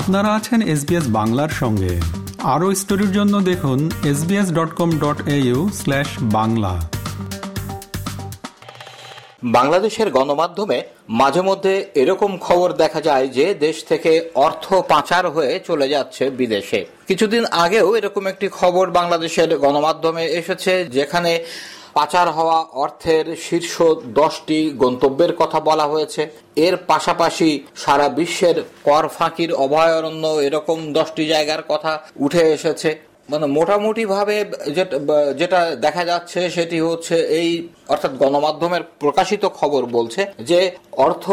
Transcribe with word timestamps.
আপনারা 0.00 0.34
আছেন 0.34 0.60
এসবিএস 0.62 1.06
বাংলার 1.08 1.48
সঙ্গে। 1.48 2.00
আরও 2.42 2.74
স্টোরির 2.74 3.12
জন্য 3.12 3.40
দেখুন 3.40 3.90
SBS 4.04 4.48
dot 4.52 4.70
com 4.74 4.90
dot 4.98 5.18
Bangla. 6.20 6.80
বাংলাদেশের 9.44 10.10
গণমাধ্যমে 10.10 10.82
মাঝে 11.08 11.42
মধ্যে 11.42 11.86
এরকম 11.94 12.38
খবর 12.38 12.72
দেখা 12.72 13.00
যায় 13.00 13.28
যে 13.28 13.54
দেশ 13.54 13.84
থেকে 13.84 14.30
অর্থ 14.34 14.74
পাচার 14.74 15.24
হয়ে 15.28 15.60
চলে 15.66 15.88
যাচ্ছে 15.88 16.30
বিদেশে। 16.30 16.86
কিছুদিন 17.08 17.44
আগেও 17.44 17.96
এরকম 17.96 18.26
একটি 18.26 18.48
খবর 18.48 18.90
বাংলাদেশের 18.90 19.58
গণমাধ্যমে 19.58 20.24
এসেছে, 20.26 20.84
যেখানে 20.84 21.44
পাচার 21.96 22.28
হওয়া 22.30 22.58
অর্থের 22.84 23.26
শীর্ষ 23.46 23.74
দশটি 24.20 24.58
গন্তব্যের 24.82 25.32
কথা 25.40 25.58
বলা 25.60 25.86
হয়েছে। 25.92 26.22
এর 26.66 26.74
পাশাপাশি 26.90 27.50
সারা 27.82 28.06
বিশ্বের 28.18 28.56
কর 28.84 29.04
ফাঁকির 29.08 29.50
অভয়ারণ্য 29.64 30.24
এরকম 30.46 30.78
দশটি 30.92 31.22
জায়গার 31.32 31.62
কথা 31.68 31.92
উঠে 32.24 32.42
এসেছে। 32.56 32.90
মানে 33.28 33.46
মোটামুটি 33.56 34.04
ভাবে 34.14 34.36
যেটা 35.40 35.60
দেখা 35.84 36.02
যাচ্ছে 36.10 36.40
সেটি 36.56 36.78
হচ্ছে 36.86 37.16
এই, 37.40 37.48
অর্থাৎ 37.92 38.12
গণমাধ্যমের 38.22 38.82
প্রকাশিত 39.02 39.44
খবর 39.58 39.82
বলছে 39.96 40.22
যে 40.50 40.60
অর্থ 41.06 41.24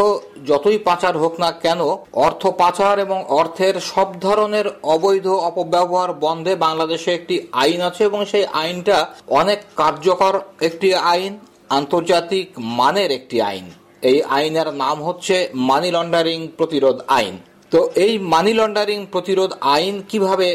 যতই 0.49 0.77
পাচার 0.87 1.13
হোক 1.23 1.33
না 1.43 1.49
কেন, 1.65 1.81
অর্থ 2.25 2.43
পাচার 2.61 2.95
এবং 3.05 3.19
অর্থের 3.39 3.75
সব 3.91 4.07
ধরনের 4.25 4.67
অবৈধ 4.95 5.27
অপব্যবহার 5.49 6.11
বন্ধে 6.25 6.53
বাংলাদেশে 6.65 7.09
একটি 7.13 7.35
আইন 7.63 7.79
আছে 7.89 8.01
এবং 8.09 8.19
সেই 8.31 8.45
আইনটা 8.63 8.97
অনেক 9.39 9.59
কার্যকর 9.81 10.33
একটি 10.67 10.89
আইন, 11.13 11.33
আন্তর্জাতিক 11.79 12.47
মানের 12.79 13.09
একটি 13.17 13.37
আইন। 13.51 13.65
এই 14.09 14.17
আইনের 14.37 14.69
নাম 14.83 14.97
হচ্ছে 15.07 15.35
মানি 15.69 15.89
লন্ডারিং 15.95 16.39
প্রতিরোধ 16.57 16.97
আইন। 17.17 17.35
তো 17.71 17.79
এই 18.05 18.13
মানি 18.33 18.53
লন্ডারিং 18.59 18.99
প্রতিরোধ 19.13 19.51
আইন 19.75 19.95
কীভাবে 20.11 20.47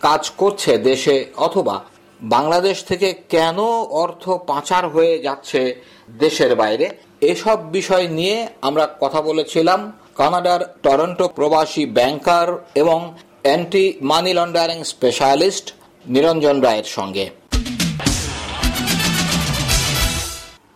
কাজ 0.00 0.30
করছে 0.36 0.78
দেশে 0.78 1.24
অথবা 1.36 1.84
বাংলাদেশ 2.22 2.84
থেকে 2.84 3.14
কেন 3.28 3.58
অর্থ 4.02 4.28
পাচার 4.30 4.88
হয়ে 4.88 5.18
যাচ্ছে 5.18 5.82
দেশের 6.18 6.56
বাইরে? 6.56 6.90
এসব 7.20 7.70
বিষয় 7.70 8.08
নিয়ে 8.08 8.46
আমরা 8.62 8.88
কথা 9.00 9.22
বলেছিলাম। 9.22 9.92
কানাডার 10.14 10.74
টরন্টো 10.82 11.28
প্রবাসী 11.28 11.86
ব্যাংকার 11.86 12.64
এবং 12.74 13.14
anti 13.42 13.98
money 14.02 14.34
laundering 14.34 14.84
specialist 14.84 15.72
Niranjan 16.06 16.60
রায়ের 16.60 16.84
সঙ্গে। 16.84 17.30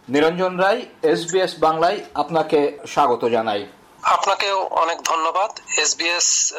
নিরঞ্জন 0.09 0.57
রায় 0.57 0.83
এসবিএস 1.03 1.55
বাংলায় 1.61 1.99
আপনাকে 2.15 2.79
স্বাগত 2.87 3.25
জানাই। 3.25 3.67
আপনাকেও 4.03 4.59
অনেক 4.83 4.99
ধন্যবাদ। 5.05 5.51
এসবিএস 5.79 6.55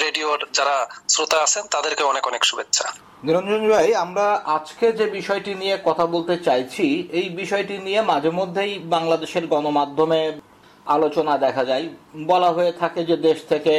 রেডিওর 0.00 0.38
যারা 0.52 0.76
শ্রোতা 1.08 1.38
আছেন, 1.42 1.62
তাদেরকে 1.70 2.02
অনেক 2.04 2.26
অনেক 2.26 2.44
শুভেচ্ছা। 2.44 2.86
নিরঞ্জন 3.24 3.62
ভাই, 3.70 3.94
আমরা 3.94 4.26
আজকে 4.44 4.92
যে 4.92 5.06
বিষয়টি 5.06 5.54
নিয়ে 5.54 5.78
কথা 5.84 6.06
বলতে 6.06 6.36
চাইছি, 6.36 7.08
এই 7.12 7.28
বিষয়টি 7.28 7.78
নিয়ে 7.78 8.00
মাঝে 8.02 8.30
মধ্যেই 8.30 8.78
বাংলাদেশের 8.78 9.46
গণমাধ্যমে 9.46 10.40
আলোচনা 10.86 11.38
দেখা 11.38 11.64
যায়। 11.64 11.88
বলা 12.26 12.50
হয়ে 12.50 12.72
থাকে 12.72 13.04
যে 13.04 13.16
দেশ 13.16 13.38
থেকে 13.48 13.72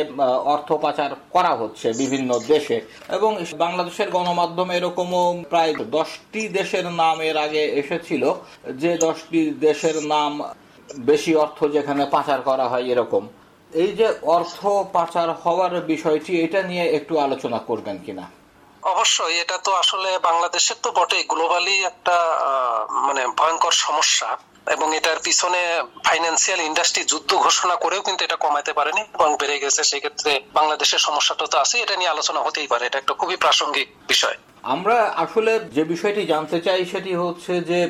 অর্থ 0.54 0.74
পাচার 0.74 1.12
করা 1.32 1.54
হচ্ছে 1.56 1.88
বিভিন্ন 1.94 2.40
দেশে 2.40 2.82
এবং 3.10 3.32
বাংলাদেশের 3.58 4.10
গণমাধ্যমে 4.12 4.78
এরকমও 4.78 5.44
প্রায় 5.50 5.74
দশটি 5.98 6.48
দেশের 6.48 6.86
নাম 7.02 7.22
এর 7.22 7.38
আগে 7.38 7.64
এসেছিল। 7.82 8.34
যে 8.82 8.98
দশটি 8.98 9.54
দেশের 9.68 9.98
নাম 10.04 10.32
বেশি 10.96 11.36
অর্থ 11.36 11.66
যেখানে 11.66 12.06
পাচার 12.06 12.42
করা 12.42 12.68
হয় 12.68 12.84
এরকম। 12.84 13.28
এই 13.74 13.88
যে 13.88 14.14
অর্থ 14.22 14.68
পাচার 14.94 15.32
হওয়ার 15.32 15.82
বিষয়টি 15.82 16.42
এটা 16.42 16.64
নিয়ে 16.64 16.86
একটু 16.90 17.20
আলোচনা 17.20 17.58
করবেন 17.58 17.98
কিনা? 17.98 18.32
অবশ্যই 18.82 19.40
এটা 19.40 19.58
তো 19.58 19.74
আসলে 19.74 20.20
বাংলাদেশের 20.20 20.76
তো 20.84 20.92
বটে 20.92 21.24
গ্লোবালি 21.24 21.86
একটা 21.86 22.16
মানে 22.92 23.28
ভয়ঙ্কর 23.28 23.72
সমস্যা। 23.72 24.38
এবং 24.68 24.96
এটার 24.98 25.18
পিছনে 25.24 25.84
ফাইন্যান্সিয়াল 26.04 26.62
ইন্ডাস্ট্রি 26.62 27.04
যুদ্ধ 27.04 27.36
ঘোষণা 27.36 27.76
করেও 27.76 28.02
কিন্তু 28.02 28.24
এটা 28.24 28.36
কমাতে 28.36 28.74
পারেনি 28.74 29.02
এবং 29.02 29.38
বেড়ে 29.40 29.60
গেছে। 29.60 29.84
সেক্ষেত্রে 29.84 30.42
বাংলাদেশের 30.54 31.00
সমস্যাটা 31.00 31.46
তো 31.46 31.58
আছে 31.60 31.80
এটা 31.80 31.96
নিয়ে 31.96 32.10
আলোচনা 32.10 32.40
হতেই 32.40 32.68
পারে। 32.68 32.86
এটা 32.86 32.98
একটা 32.98 33.14
খুবই 33.14 33.36
প্রাসঙ্গিক 33.36 33.88
বিষয়। 34.08 34.38
আমরা 34.64 35.14
আসলে 35.16 35.60
যে 35.60 35.84
বিষয়টি 35.84 36.26
জানতে 36.26 36.62
চাই 36.62 36.86
সেটি 36.86 37.16
হচ্ছে 37.16 37.62
যে 37.62 37.90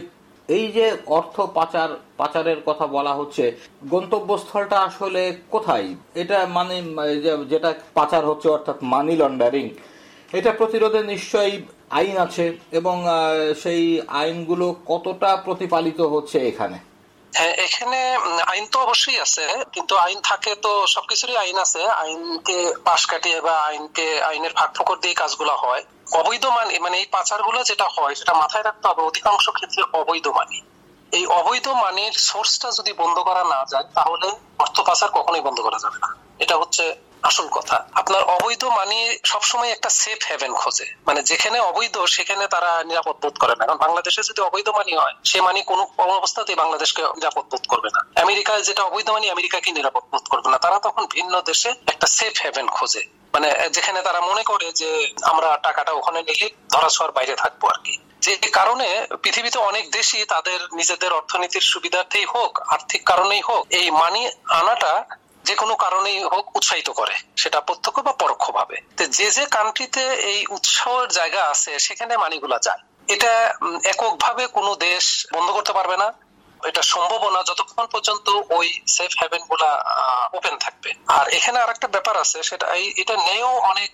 এই 0.49 0.65
যে 0.77 0.85
অর্থ 1.17 1.35
পাচার, 1.57 1.89
পাচারের 2.17 2.59
কথা 2.65 2.85
বলা 2.87 3.13
হচ্ছে, 3.19 3.43
গন্তব্যস্থলটা 3.93 4.77
আসলে 4.89 5.21
কোথায়? 5.53 5.87
এটা 6.21 6.37
মানে 6.57 6.75
যেটা 7.51 7.69
পাচার 7.93 8.23
হচ্ছে 8.29 8.47
অর্থাৎ 8.49 8.77
মানি 8.93 9.15
লন্ডারিং 9.21 9.65
এটা 10.33 10.51
প্রতিরোধে 10.59 11.01
নিশ্চয়ই 11.13 11.55
আইন 11.99 12.15
আছে 12.25 12.45
এবং 12.79 12.95
সেই 13.63 13.83
আইনগুলো 14.21 14.65
কতটা 14.91 15.29
প্রতিপালিত 15.45 15.99
হচ্ছে 16.13 16.37
এখানে? 16.51 16.77
এখানে 17.65 17.99
আইন 18.51 18.65
তো 18.73 18.77
অবশ্যই 18.79 19.17
আছে, 19.19 19.45
কিন্তু 19.71 19.93
আইন 19.97 20.19
থাকে 20.21 20.51
তো 20.55 20.71
সবকিছুরই 20.87 21.37
আইন 21.37 21.57
আছে। 21.65 21.81
আইনকে 22.03 22.57
পাশ 22.87 23.01
কাটিয়ে 23.05 23.39
বা 23.41 23.55
আইনকে, 23.69 24.07
আইনের 24.29 24.53
ফাঁক 24.57 24.71
ফোকর 24.77 24.97
দিয়ে 25.03 25.15
কাজগুলো 25.21 25.53
হয়। 25.63 25.83
অবৈধ 26.19 26.45
মানি 26.45 26.79
মানে 26.79 26.95
এই 26.97 27.07
পাচারগুলো 27.15 27.63
যেটা 27.63 27.87
হয়, 27.95 28.13
সেটা 28.15 28.33
মাথায় 28.33 28.63
রাখতে 28.63 28.85
হবে। 28.89 29.01
অধিকাংশ 29.01 29.49
ক্ষেত্রে 29.49 29.81
অবৈধ 29.99 30.27
মানি। 30.27 30.57
এই 31.11 31.25
অবৈধ 31.39 31.67
মানির 31.83 32.13
সোর্সটা 32.29 32.69
যদি 32.77 32.91
বন্ধ 33.01 33.17
করা 33.19 33.43
না 33.53 33.59
যায়, 33.71 33.85
তাহলে 33.95 34.27
অর্থ 34.59 34.77
পাচার 34.81 35.09
কখনোই 35.11 35.41
বন্ধ 35.41 35.59
করা 35.61 35.79
যাবে 35.83 35.97
না। 36.03 36.09
এটা 36.43 36.55
হচ্ছে 36.57 36.83
আসল 37.23 37.47
কথা। 37.47 37.85
আপনার 37.93 38.23
অবৈধ 38.23 38.63
মানি 38.63 39.17
সবসময় 39.25 39.71
একটা 39.71 39.89
সেফ 39.89 40.17
হেভেন 40.29 40.53
খোঁজে। 40.53 40.85
মানে 41.07 41.23
যেখানে 41.23 41.59
অবৈধ, 41.59 42.05
সেখানে 42.05 42.47
তারা 42.47 42.83
নিরাপদ 42.83 43.15
বোধ 43.21 43.37
করে 43.39 43.53
না। 43.59 43.65
কারণ 43.65 43.77
বাংলাদেশে 43.77 44.21
যদি 44.21 44.41
অবৈধ 44.41 44.69
মানি 44.69 44.97
হয়, 44.97 45.13
সে 45.23 45.41
মানি 45.41 45.61
কোনো 45.61 45.87
অবস্থাতেই 45.97 46.55
বাংলাদেশকে 46.55 47.01
নিরাপদ 47.01 47.43
বোধ 47.43 47.67
করবে 47.67 47.89
না। 47.95 48.21
আমেরিকায় 48.21 48.61
যেটা 48.61 48.83
অবৈধ 48.83 49.09
মানি 49.09 49.29
আমেরিকাকে 49.29 49.71
নিরাপদ 49.71 50.03
বোধ 50.11 50.27
করবে 50.29 50.49
না। 50.49 50.57
তারা 50.57 50.79
তখন 50.79 51.05
ভিন্ন 51.05 51.41
দেশে 51.41 51.69
একটা 51.87 52.07
সেফ 52.07 52.33
হেভেন 52.45 52.67
খোঁজে। 52.67 53.01
মানে 53.33 53.69
যেখানে 53.69 54.01
তারা 54.01 54.21
মনে 54.21 54.43
করে 54.43 54.71
যে, 54.71 55.13
আমরা 55.23 55.59
টাকাটা 55.63 55.91
ওখানে 55.91 56.21
নিলে 56.21 56.49
ধরা 56.71 56.89
ছোঁয়ার 56.89 57.11
বাইরে 57.11 57.35
থাকব 57.35 57.67
আর 57.67 57.79
কি। 57.83 57.97
যে 58.21 58.35
কারণে 58.35 59.07
পৃথিবীতে 59.23 59.59
অনেক 59.59 59.91
দেশই 59.91 60.25
তাদের 60.25 60.59
নিজেদের 60.73 61.13
অর্থনীতির 61.13 61.61
সুবিধার্থেই 61.61 62.25
হোক, 62.25 62.59
আর্থিক 62.59 63.05
কারণেই 63.05 63.41
হোক, 63.41 63.67
এই 63.69 63.91
মানি 63.91 64.29
আনাটা 64.49 65.05
যে 65.43 65.55
কোনো 65.55 65.75
কারণেই 65.75 66.23
হোক 66.23 66.55
উৎসাহিত 66.55 66.89
করে, 66.89 67.15
সেটা 67.37 67.61
প্রত্যক্ষ 67.61 67.97
বা 67.99 68.13
পরোক্ষ 68.13 68.45
ভাবে 68.51 68.77
যে 69.17 69.31
যে 69.31 69.45
কান্ট্রিতে 69.45 70.03
এই 70.31 70.39
উৎসাহের 70.49 71.09
জায়গা 71.09 71.41
আছে, 71.45 71.79
সেখানে 71.79 72.17
মানিগুলা 72.17 72.57
যায় 72.61 72.81
এটা 73.07 73.31
এককভাবে 73.83 74.43
কোনো 74.47 74.75
দেশ 74.75 75.27
বন্ধ 75.33 75.51
করতে 75.51 75.73
পারবে 75.73 75.97
না। 75.97 76.13
এটা 76.63 76.81
সম্ভব 76.81 77.29
না 77.29 77.39
যতক্ষণ 77.43 77.85
পর্যন্ত 77.85 78.27
ওই 78.29 78.67
সেফ 78.87 79.11
হ্যাভেনগুলা 79.19 79.69
ওপেন 80.33 80.55
থাকবে। 80.57 80.89
আর 81.07 81.25
এখানে 81.27 81.59
আর 81.59 81.69
একটা 81.69 81.87
ব্যাপার 81.87 82.15
আছে, 82.17 82.43
সেটা 82.43 82.67
এটা 83.01 83.15
নিয়েও 83.17 83.53
অনেক 83.71 83.89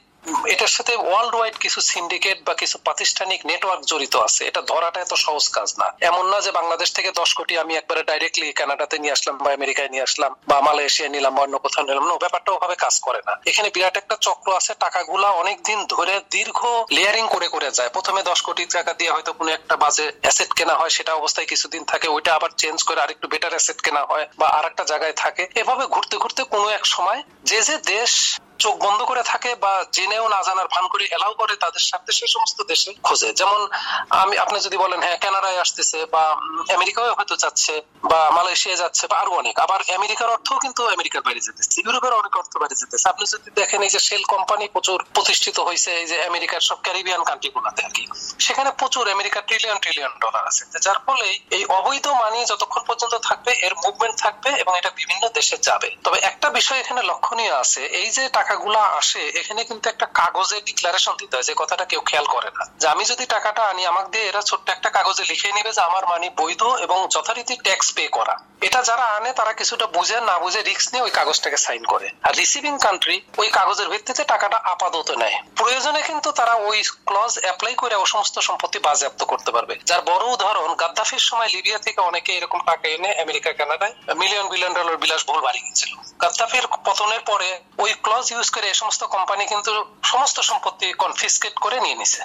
এটার 0.54 0.68
সাথে 0.68 0.94
ওয়ার্ল্ড 0.96 1.36
ওয়াইড 1.36 1.56
কিছু 1.58 1.82
সিন্ডিকেট 1.82 2.38
বা 2.48 2.54
কিছু 2.54 2.78
প্রাতিষ্ঠানিক 2.78 3.46
নেটওয়ার্ক 3.46 3.86
জড়িত 3.86 4.16
আছে। 4.16 4.46
এটা 4.46 4.62
ধরাটা 4.62 5.02
এত 5.02 5.14
সহজ 5.14 5.48
কাজ 5.48 5.70
না। 5.78 5.88
এমন 6.02 6.26
না 6.30 6.42
যে 6.42 6.52
বাংলাদেশ 6.52 6.94
থেকে 6.94 7.12
দশ 7.12 7.34
কোটি 7.34 7.58
আমি 7.58 7.76
একবারে 7.76 8.04
ডাইরেক্টলি 8.04 8.54
কানাডাতে 8.54 9.00
নিয়ে 9.00 9.12
আসলাম 9.12 9.38
বা 9.38 9.54
আমেরিকায় 9.54 9.90
নিয়ে 9.90 10.04
আসলাম 10.04 10.36
বা 10.48 10.62
মালয়েশিয়া 10.62 11.10
নিলাম 11.10 11.36
বা 11.36 11.42
অন্য 11.44 11.58
কোথাও 11.58 11.84
নিলাম। 11.84 12.08
না 12.08 12.16
ব্যাপারটা 12.18 12.52
ওভাবে 12.52 12.76
কাজ 12.76 13.00
করে 13.00 13.22
না। 13.28 13.34
এখানে 13.46 13.70
বিরাট 13.70 13.98
একটা 13.98 14.16
চক্র 14.22 14.48
আছে। 14.56 14.74
টাকাগুলা 14.80 15.28
অনেক 15.30 15.58
দিন 15.64 15.86
ধরে 15.86 16.22
দীর্ঘ 16.32 16.60
লেয়ারিং 16.92 17.28
করে 17.28 17.48
করে 17.48 17.72
যায়। 17.72 17.90
প্রথমে 17.90 18.24
দশ 18.24 18.42
কোটি 18.42 18.66
টাকা 18.66 18.94
দিয়ে 18.94 19.12
হয়তো 19.12 19.34
কোনো 19.34 19.52
একটা 19.52 19.76
বাজে 19.76 20.12
অ্যাসেট 20.22 20.52
কেনা 20.54 20.76
হয়, 20.76 20.90
সেটা 20.90 21.14
অবস্থায় 21.14 21.48
কিছুদিন 21.48 21.84
থাকে। 21.84 22.08
ওইটা 22.08 22.36
আবার 22.36 22.50
চেঞ্জ 22.58 22.84
করে 22.84 23.02
আরেকটু 23.02 23.28
বেটার 23.28 23.50
অ্যাসেট 23.50 23.82
কেনা 23.82 24.04
হয় 24.04 24.28
বা 24.38 24.48
আর 24.48 24.66
একটা 24.66 24.84
জায়গায় 24.84 25.14
থাকে। 25.14 25.48
এভাবে 25.56 25.86
ঘুরতে 25.86 26.18
ঘুরতে 26.18 26.44
কোনো 26.44 26.70
এক 26.70 26.86
সময় 26.86 27.24
যে 27.44 27.62
যে 27.62 27.78
দেশ 27.78 28.14
চোখ 28.60 28.76
বন্ধ 28.86 29.00
করে 29.02 29.24
থাকে 29.24 29.52
বা 29.64 29.74
জেনেও 29.94 30.26
না 30.34 30.40
জানার 30.48 30.68
ভান 30.68 30.86
করে, 30.88 31.06
এলাও 31.12 31.34
করে 31.34 31.54
তাদের 31.56 31.84
সাথে 31.90 32.12
সে 32.12 32.26
সমস্ত 32.28 32.58
দেশে 32.72 32.90
খোঁজে। 33.04 33.30
যেমন 33.34 33.62
আমি, 34.10 34.36
আপনি 34.38 34.58
যদি 34.60 34.78
বলেন 34.78 35.00
হ্যাঁ 35.00 35.18
কানাডায় 35.18 35.60
আসতেছে 35.60 35.98
বা 36.14 36.24
আমেরিকাও 36.76 37.14
হয়তো 37.14 37.36
যাচ্ছে 37.36 37.74
বা 38.04 38.20
মালয়েশিয়া 38.30 38.76
যাচ্ছে 38.76 39.04
বা 39.08 39.16
আরও 39.20 39.32
অনেক। 39.32 39.56
আবার 39.60 39.80
আমেরিকার 40.00 40.30
অর্থও 40.30 40.58
কিন্তু 40.60 40.82
আমেরিকার 40.88 41.22
বাইরে 41.22 41.42
যেতেছে, 41.48 41.82
ইউরোপের 41.82 42.14
অনেক 42.14 42.34
অর্থ 42.38 42.54
বাইরে 42.58 42.76
যেতেছে। 42.76 43.06
আপনি 43.10 43.26
যদি 43.34 43.50
দেখেন, 43.52 43.80
এই 43.82 43.90
যে 43.90 44.00
সেল 44.00 44.24
কোম্পানি 44.24 44.66
প্রচুর 44.68 44.98
প্রতিষ্ঠিত 45.14 45.60
হয়েছে, 45.60 45.90
এই 46.02 46.06
যে 46.06 46.18
আমেরিকার 46.24 46.62
সব 46.62 46.78
ক্যারিবিয়ান 46.84 47.22
কান্ট্রি 47.24 47.50
গুলাতে 47.50 47.80
আর 47.86 47.92
কি। 47.92 48.04
সেখানে 48.40 48.70
প্রচুর 48.72 49.10
আমেরিকার 49.10 49.42
ট্রিলিয়ন 49.48 49.78
ট্রিলিয়ন 49.78 50.12
ডলার 50.20 50.44
আছে। 50.48 50.64
যার 50.82 51.00
ফলে 51.08 51.28
এই 51.52 51.64
অবৈধ 51.66 52.06
মানি 52.08 52.40
যতক্ষণ 52.46 52.84
পর্যন্ত 52.88 53.16
থাকবে, 53.16 53.52
এর 53.52 53.74
মুভমেন্ট 53.76 54.16
থাকবে 54.22 54.50
এবং 54.50 54.78
এটা 54.78 54.90
বিভিন্ন 54.90 55.24
দেশে 55.30 55.58
যাবে। 55.58 55.90
তবে 56.04 56.18
একটা 56.22 56.48
বিষয় 56.50 56.80
এখানে 56.80 57.02
লক্ষণীয় 57.02 57.54
আছে, 57.56 57.82
এই 58.02 58.10
যে 58.10 58.24
টাকা 58.30 58.49
টাকাগুলো 58.50 58.80
আসে, 59.00 59.24
এখানে 59.42 59.62
কিন্তু 59.64 59.86
একটা 59.90 60.06
কাগজে 60.20 60.58
ডিক্লারেশন 60.62 61.14
দিতে 61.18 61.34
হয়, 61.36 61.44
যে 61.44 61.54
কথাটা 61.58 61.86
কেউ 61.86 62.02
খেয়াল 62.02 62.26
করে 62.26 62.50
না। 62.58 62.64
যে 62.80 62.88
আমি 62.88 63.04
যদি 63.06 63.26
টাকাটা 63.26 63.62
আনি, 63.64 63.82
আমাকে 63.86 64.10
দিয়ে 64.10 64.26
এরা 64.26 64.42
ছোট্ট 64.42 64.68
একটা 64.70 64.90
কাগজে 64.90 65.24
লিখে 65.24 65.50
নেবে 65.56 65.72
যে 65.72 65.82
আমার 65.82 66.04
মানি 66.06 66.28
বৈধ 66.38 66.62
এবং 66.86 66.98
যথারীতি 67.10 67.56
ট্যাক্স 67.56 67.88
পে 67.96 68.04
করা। 68.08 68.36
এটা 68.68 68.80
যারা 68.90 69.06
আনে, 69.18 69.32
তারা 69.40 69.54
কিছুটা 69.60 69.86
বুঝে, 69.96 70.18
না 70.30 70.36
বুঝে 70.44 70.62
রিস্ক 70.70 70.88
নিয়ে 70.94 71.04
ওই 71.08 71.12
কাগজটাকে 71.18 71.58
সাইন 71.66 71.84
করে। 71.84 72.08
আর 72.28 72.34
রিসিভিং 72.40 72.74
কান্ট্রি 72.86 73.18
ওই 73.38 73.48
কাগজের 73.58 73.88
ভিত্তিতে 73.94 74.24
টাকাটা 74.24 74.58
আপাতত 74.74 75.10
নেয়। 75.22 75.38
প্রয়োজনে 75.56 76.02
কিন্তু 76.10 76.30
তারা 76.40 76.54
ওই 76.70 76.80
ক্লজ 77.10 77.32
অ্যাপ্লাই 77.44 77.74
করে 77.82 77.96
ও 77.96 78.04
সমস্ত 78.14 78.36
সম্পত্তি 78.48 78.80
বাজেয়াপ্ত 78.88 79.22
করতে 79.32 79.50
পারবে। 79.56 79.74
যার 79.90 80.02
বড় 80.02 80.24
উদাহরণ, 80.36 80.70
গাদ্দাফির 80.82 81.24
সময় 81.30 81.50
লিবিয়া 81.56 81.80
থেকে 81.86 82.00
অনেকে 82.10 82.32
এরকম 82.38 82.60
টাকা 82.70 82.86
এনে 82.96 83.10
আমেরিকা, 83.24 83.50
কানাডায় 83.60 83.94
মিলিয়ন 84.22 84.46
বিলিয়ন 84.52 84.74
ডলার 84.74 84.98
বিলাস 84.98 85.22
ভুল 85.28 85.42
বাড়ি 85.42 85.60
গেছিল 85.66 85.92
গাদ্দাফির 86.22 86.66
পতনের 86.88 87.22
পরে 87.30 87.50
ওই 87.84 87.92
ক্লজ 88.06 88.26
ইউজ 88.32 88.48
করে 88.56 88.68
এই 88.68 88.78
সমস্ত 88.82 89.02
কোম্পানি 89.16 89.44
কিন্তু 89.46 89.72
সমস্ত 90.04 90.38
সম্পত্তি 90.50 90.88
কনফিসকেট 91.04 91.56
করে 91.66 91.78
নিয়ে 91.80 92.00
নিছে। 92.02 92.22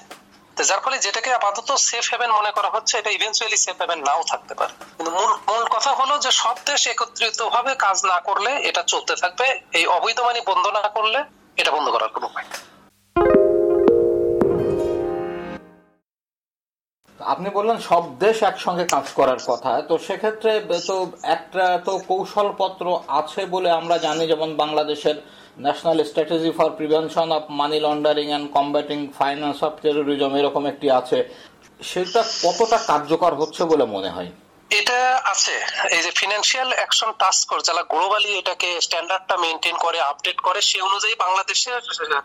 যার 0.62 0.80
ফলে 0.84 0.96
যেটাকে 1.04 1.30
আপাতত 1.38 1.68
সেফ 1.88 2.04
হেভেন 2.12 2.30
মনে 2.38 2.52
করা 2.56 2.70
হচ্ছে, 2.74 2.94
এটা 3.00 3.10
ইভেন্চুয়ালি 3.18 3.58
সেফ 3.64 3.76
হেভেন 3.82 3.98
নাও 4.08 4.22
থাকতে 4.32 4.54
পারে। 4.60 4.72
কিন্তু 4.96 5.10
মূল 5.16 5.32
মূল 5.48 5.64
কথা 5.74 5.90
হলো 6.00 6.14
যে 6.24 6.30
সব 6.42 6.56
দেশ 6.68 6.82
একত্রিত 6.92 7.40
ভাবে 7.54 7.72
কাজ 7.84 7.98
না 8.12 8.18
করলে 8.28 8.50
এটা 8.68 8.82
চলতে 8.92 9.14
থাকবে, 9.22 9.46
এই 9.78 9.84
অবৈধ 9.96 10.18
মানি 10.26 10.40
বন্ধ 10.50 10.64
না 10.78 10.84
করলে 10.96 11.18
এটা 11.60 11.70
বন্ধ 11.76 11.86
করার 11.94 12.10
কোনো 12.14 12.26
উপায় 12.30 12.48
আপনি 17.20 17.48
বললেন 17.56 17.78
সব 17.90 18.04
দেশ 18.24 18.36
একসঙ্গে 18.50 18.84
কাজ 18.94 19.06
করার 19.18 19.40
কথা, 19.50 19.70
তো 19.88 19.94
সেক্ষেত্রে 20.06 20.52
তো 20.88 20.96
একটা 21.36 21.66
তো 21.86 21.92
কৌশলপত্র 22.10 22.84
আছে 23.20 23.42
বলে 23.54 23.68
আমরা 23.80 23.96
জানি, 24.06 24.24
যেমন 24.32 24.50
বাংলাদেশের 24.62 25.16
national 25.58 25.98
strategy 26.04 26.50
for 26.50 26.70
prevention 26.70 27.28
of 27.32 27.42
money 27.50 27.78
laundering 27.80 28.28
and 28.28 28.46
combating 28.50 28.98
finance 29.18 29.58
of 29.64 29.72
terrorism 29.82 30.32
এরকম 30.36 30.66
একটি 30.66 30.86
আছে। 30.90 31.18
সেটা 31.80 32.20
কতটা 32.42 32.78
কার্যকর 32.86 33.32
হচ্ছে 33.34 33.64
বলে 33.64 33.84
মনে 33.84 34.10
হয়? 34.10 34.30
এটা 34.84 35.02
আছে। 35.32 35.54
এই 35.96 36.02
যে 36.04 36.10
ফিনান্সিয়াল 36.20 36.68
অ্যাকশন 36.78 37.10
টাস্ক 37.20 37.42
ফোর্স 37.48 37.62
যারা 37.68 37.82
গ্লোবালি 37.92 38.30
এটাকে 38.40 38.68
স্ট্যান্ডার্ডটা 38.86 39.36
মেনটেন 39.44 39.76
করে 39.84 39.98
আপডেট 40.10 40.38
করে 40.46 40.60
সেই 40.68 40.82
অনুযায়ী 40.88 41.14
বাংলাদেশের 41.24 41.80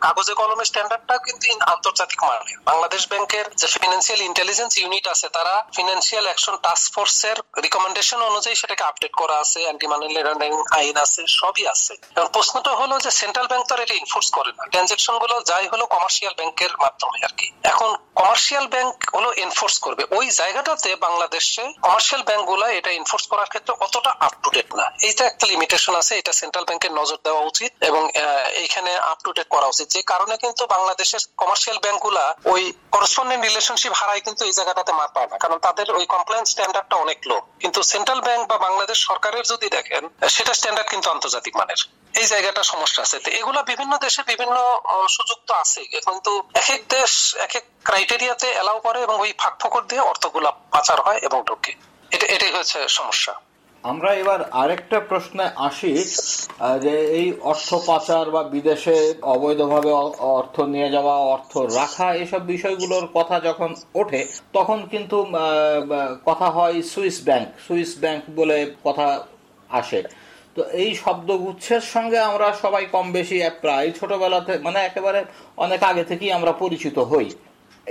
কাগজে 0.06 0.34
কলমে 0.40 0.66
স্ট্যান্ডার্ডটা 0.70 1.16
কিন্তু 1.26 1.46
আন্তর্জাতিক 1.74 2.20
মানে 2.24 2.54
বাংলাদেশ 2.70 3.02
ব্যাংকের 3.12 3.46
যে 3.62 3.68
ফিনান্সিয়াল 3.84 4.22
ইন্টেলিজেন্স 4.30 4.72
ইউনিট 4.78 5.06
আছে, 5.14 5.28
তারা 5.38 5.54
ফিনান্সিয়াল 5.76 6.26
অ্যাকশন 6.30 6.56
টাস্ক 6.66 6.86
ফোর্সের 6.94 7.38
রিকমেন্ডেশন 7.66 8.20
অনুযায়ী 8.30 8.56
সেটাকে 8.56 8.84
আপডেট 8.84 9.14
করা 9.22 9.36
আছে 9.44 9.60
অ্যান্টি 9.64 9.88
মানি 9.88 10.06
লন্ডারিং 10.16 10.54
আইন 10.80 10.98
আছে, 10.98 11.22
সবই 11.40 11.64
আছে। 11.74 11.94
এবং 12.16 12.28
প্রশ্নটা 12.36 12.72
হলো 12.72 12.96
যে 13.00 13.12
সেন্ট্রাল 13.22 13.48
ব্যাংক 13.48 13.64
তো 13.70 13.74
এটা 13.76 13.96
ইনফোর্স 14.04 14.28
করে 14.38 14.52
না। 14.58 14.64
ট্রানজেকশনগুলো 14.72 15.36
যাই 15.42 15.68
হলো 15.68 15.86
কমার্শিয়াল 15.86 16.34
ব্যাংকের 16.40 16.74
মাধ্যমে 16.84 17.18
আর 17.28 17.34
কি। 17.40 17.48
এখন 17.64 17.90
কমার্শিয়াল 18.20 18.66
ব্যাংক 18.68 18.94
হলো 19.16 19.30
এনফোর্স 19.46 19.76
করবে। 19.86 20.04
ওই 20.18 20.26
জায়গাটাতে 20.40 20.90
বাংলাদেশে 21.06 21.64
কমার্শিয়াল 21.82 22.24
ব্যাংক 22.24 22.49
গুলা 22.50 22.68
এটা 22.80 22.90
এনফোর্স 23.00 23.26
করার 23.32 23.50
ক্ষেত্রে 23.52 23.74
অতটা 23.86 24.12
আপ 24.28 24.34
টু 24.44 24.50
ডেট 24.56 24.70
না। 24.80 24.86
এইটা 25.08 25.24
একটা 25.32 25.46
লিমিটেশন 25.52 25.94
আছে, 26.02 26.14
এটা 26.22 26.34
সেন্ট্রাল 26.42 26.66
ব্যাংকের 26.70 26.94
নজর 27.00 27.20
দেওয়া 27.28 27.42
উচিত 27.52 27.72
এবং 27.90 28.02
এইখানে 28.64 28.92
আপ 29.12 29.20
টু 29.26 29.30
ডেট 29.38 29.48
করা 29.56 29.68
উচিত। 29.74 29.88
যে 29.96 30.02
কারণে 30.12 30.36
কিন্তু 30.44 30.64
বাংলাদেশের 30.76 31.22
কমার্শিয়াল 31.42 31.78
ব্যাংকগুলা 31.86 32.26
ওই 32.54 32.62
করসপন্ডেন্ট 32.96 33.42
রিলেশনশিপ 33.48 33.94
হারায় 34.00 34.22
কিন্তু 34.28 34.42
এই 34.50 34.54
জায়গাটাতে 34.58 34.92
মার 35.00 35.10
পায় 35.16 35.30
না, 35.32 35.36
কারণ 35.44 35.58
তাদের 35.66 35.88
ওই 35.98 36.06
কমপ্লেন্স 36.16 36.48
স্ট্যান্ডার্ডটা 36.54 36.96
অনেক 37.04 37.20
লো 37.30 37.38
কিন্তু 37.64 37.80
সেন্ট্রাল 37.94 38.20
ব্যাংক 38.28 38.42
বা 38.52 38.58
বাংলাদেশ 38.68 38.98
সরকারের 39.10 39.46
যদি 39.52 39.68
দেখেন, 39.78 40.04
সেটা 40.36 40.54
স্ট্যান্ডার্ড 40.60 40.90
কিন্তু 40.94 41.08
আন্তর্জাতিক 41.16 41.54
মানের। 41.60 41.82
এই 42.22 42.28
জায়গাটা 42.34 42.62
সমস্যা 42.74 43.02
আছে। 43.06 43.18
এগুলা 43.40 43.62
বিভিন্ন 43.72 43.94
দেশে 44.06 44.22
বিভিন্ন 44.32 44.58
সুযোগ 45.16 45.40
তো 45.48 45.54
আছে, 45.64 45.82
কিন্তু 46.08 46.32
এক 46.62 46.70
এক 46.76 46.82
দেশ 46.96 47.12
এক 47.46 47.54
এক 47.60 47.66
ক্রাইটেরিয়াতে 47.88 48.48
এলাও 48.62 48.80
করে 48.86 49.00
এবং 49.08 49.16
ওই 49.26 49.32
ফাঁক 49.42 49.56
ফকর 49.62 49.84
দিয়ে 49.90 50.02
অর্থগুলা 50.12 50.50
পাচার 50.74 51.00
হয় 51.06 51.20
এবং 51.28 51.40
ঢোকে। 51.50 51.74
এটা, 52.12 52.26
এটাই 52.36 52.52
হচ্ছে 52.58 52.78
সমস্যা। 53.00 53.34
আমরা 53.84 54.10
এবার 54.22 54.40
আরেকটা 54.62 54.98
প্রশ্নে 55.10 55.46
আসি 55.68 55.92
যে 56.86 56.96
এই 57.20 57.28
অর্থ 57.52 57.70
পাচার 57.90 58.26
বা 58.36 58.42
বিদেশে 58.54 58.98
অবৈধভাবে 59.34 59.92
অর্থ 60.40 60.56
নিয়ে 60.74 60.90
যাওয়া, 60.96 61.16
অর্থ 61.34 61.54
রাখা, 61.80 62.08
এসব 62.24 62.42
বিষয়গুলোর 62.54 63.06
কথা 63.18 63.36
যখন 63.48 63.70
ওঠে, 64.02 64.22
তখন 64.58 64.80
কিন্তু 64.92 65.18
কথা 66.30 66.48
হয় 66.58 66.76
সুইস 66.92 67.18
ব্যাংক 67.28 67.48
সুইস 67.66 67.92
ব্যাংক 68.04 68.22
বলে 68.40 68.58
কথা 68.88 69.08
আসে। 69.80 70.00
তো 70.56 70.62
এই 70.84 70.92
শব্দগুচ্ছের 71.04 71.84
সঙ্গে 71.94 72.20
আমরা 72.30 72.48
সবাই 72.64 72.84
কম 72.96 73.06
বেশি 73.18 73.38
প্রায় 73.64 73.88
ছোটবেলাতে 74.00 74.54
মানে 74.66 74.80
একেবারে 74.90 75.20
অনেক 75.66 75.82
আগে 75.92 76.04
থেকেই 76.10 76.32
আমরা 76.38 76.52
পরিচিত 76.64 76.98
হই। 77.12 77.28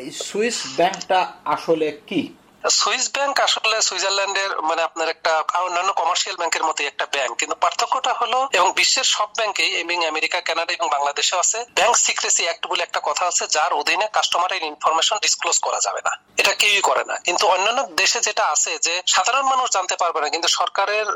এই 0.00 0.08
সুইস 0.26 0.58
ব্যাংকটা 0.78 1.20
আসলে 1.54 1.88
কি? 2.08 2.22
সুইস 2.66 3.10
ব্যাংক 3.14 3.40
আসলে 3.40 3.82
সুইজারল্যান্ডের 3.82 4.62
মানে 4.62 4.82
আপনার 4.82 5.08
একটা 5.08 5.44
অন্যান্য 5.54 5.92
কমার্শিয়াল 5.92 6.36
ব্যাংকের 6.36 6.64
মতো 6.64 6.84
একটা 6.84 7.06
ব্যাংক। 7.06 7.38
কিন্তু 7.38 7.56
পার্থক্যটা 7.56 8.12
হলো, 8.12 8.48
এবং 8.52 8.72
বিশ্বের 8.72 9.04
সব 9.04 9.28
ব্যাংকেই, 9.36 9.80
এবং 9.80 10.06
আমেরিকা, 10.06 10.40
কানাডা, 10.40 10.72
এবং 10.72 10.88
বাংলাদেশে 10.88 11.38
আছে, 11.38 11.64
ব্যাংক 11.74 11.96
সিক্রেসি 11.96 12.44
অ্যাক্ট 12.44 12.66
বলে 12.66 12.82
একটা 12.82 13.00
কথা 13.02 13.26
আছে, 13.26 13.46
যার 13.46 13.72
অধীনে 13.72 14.08
কাস্টমারের 14.12 14.62
ইনফরমেশন 14.62 15.16
ডিসক্লোজ 15.18 15.58
করা 15.58 15.80
যাবে 15.80 16.00
না। 16.04 16.10
এটা 16.36 16.54
কেউই 16.54 16.80
করে 16.80 17.04
না। 17.04 17.16
কিন্তু 17.16 17.46
অন্যান্য 17.46 17.82
দেশে 17.82 18.20
যেটা 18.20 18.46
আছে 18.46 18.78
যে, 18.78 19.02
সাধারণ 19.06 19.42
মানুষ 19.42 19.70
জানতে 19.70 19.96
পারবে 19.96 20.20
না, 20.20 20.28
কিন্তু 20.28 20.48
সরকারের 20.48 21.06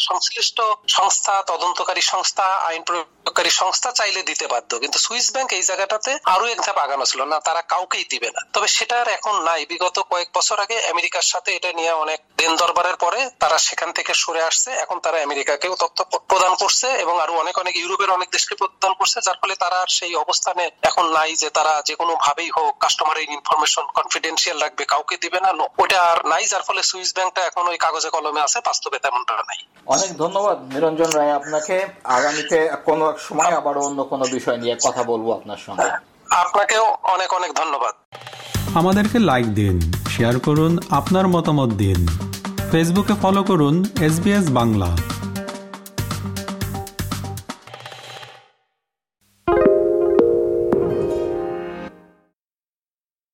সংশ্লিষ্ট 0.00 0.60
সংস্থা, 0.88 1.42
তদন্তকারী 1.42 2.00
সংস্থা, 2.00 2.42
আইন 2.42 2.82
প্রয়োগকারী 2.82 3.50
সংস্থা 3.50 3.92
চাইলে 3.92 4.22
দিতে 4.22 4.46
বাধ্য। 4.46 4.78
কিন্তু 4.78 4.98
সুইস 4.98 5.32
ব্যাংক 5.32 5.52
এই 5.52 5.62
জায়গাটাতে 5.62 6.18
আরও 6.24 6.46
এক 6.46 6.60
ধাপ 6.60 6.78
আগানো 6.78 7.04
ছিল 7.04 7.24
না, 7.24 7.40
তারা 7.40 7.62
কাউকেই 7.62 8.04
দিবে 8.04 8.30
না। 8.30 8.40
তবে 8.52 8.68
সেটা 8.68 9.00
আর 9.00 9.08
এখন 9.08 9.42
নাই। 9.42 9.66
বিগত 9.66 9.98
কয়েক 9.98 10.28
বছর 10.34 10.60
আগে 10.60 10.79
আমেরিকার 10.92 11.26
সাথে 11.32 11.50
এটা 11.56 11.70
নিয়ে 11.72 11.92
অনেক 12.04 12.20
দিন 12.38 12.50
দরবারের 12.56 12.96
পরে 12.96 13.20
তারা 13.38 13.56
সেখান 13.58 13.90
থেকে 13.92 14.12
সরে 14.14 14.42
আসছে। 14.42 14.70
এখন 14.84 14.96
তারা 15.04 15.18
আমেরিকাকেও 15.22 15.74
তথ্য 15.82 15.98
প্রদান 16.30 16.52
করছে 16.54 16.88
এবং 17.04 17.14
আরও 17.20 17.34
অনেক 17.38 17.54
অনেক 17.58 17.74
ইউরোপের 17.76 18.10
অনেক 18.10 18.28
দেশকে 18.32 18.54
প্রদান 18.54 18.92
করছে 18.94 19.18
যার 19.26 19.38
ফলে 19.42 19.54
তারা 19.56 19.78
সেই 19.88 20.12
অবস্থানে 20.14 20.64
এখন 20.82 21.04
নাই 21.12 21.30
যে 21.42 21.48
তারা 21.50 21.74
যে 21.88 21.94
কোনো 21.94 22.12
ভাবেই 22.16 22.50
হোক 22.56 22.72
কাস্টমারের 22.80 23.24
ইনফরমেশন 23.30 23.84
কনফিডেন্সিয়াল 23.94 24.58
রাখবে 24.60 24.84
কাউকে 24.84 25.16
দিবে 25.16 25.38
না 25.40 25.50
ওটা 25.78 25.98
আর 26.02 26.18
নাই 26.26 26.44
যার 26.46 26.62
ফলে 26.62 26.82
সুইস 26.82 27.10
ব্যাংকটা 27.16 27.40
এখন 27.46 27.64
ওই 27.68 27.78
কাগজে 27.78 28.10
কলমে 28.10 28.40
আছে 28.40 28.58
বাস্তবে 28.68 28.98
তেমনটা 28.98 29.34
নাই। 29.50 29.60
অনেক 29.86 30.10
ধন্যবাদ 30.18 30.56
নিরঞ্জন 30.72 31.10
রায় 31.12 31.32
আপনাকে। 31.32 31.76
আগামীতে 32.16 32.58
কোনো 32.84 33.04
এক 33.10 33.18
সময় 33.20 33.52
আবার 33.56 33.74
অন্য 33.78 33.98
কোনো 34.04 34.24
বিষয় 34.26 34.58
নিয়ে 34.58 34.74
কথা 34.84 35.02
বলব 35.02 35.26
আপনার 35.32 35.60
সঙ্গে। 35.66 35.88
আপনাকেও 36.44 36.84
অনেক 37.14 37.30
অনেক 37.34 37.50
ধন্যবাদ। 37.52 37.94
আমাদেরকে 38.74 39.18
লাইক 39.30 39.46
দিন। 39.54 39.76
শেয়ার 40.20 40.38
করুন 40.38 40.78
আপনার 40.90 41.28
মতামত 41.28 41.70
দিন। 41.72 42.06
ফেসবুকে 42.72 43.14
ফলো 43.22 43.42
করুন 43.42 43.84
এস 44.00 44.20
বাংলা। 44.50 45.09